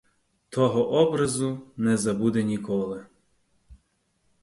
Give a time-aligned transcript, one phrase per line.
[0.49, 3.05] Того образу не забуде ніколи.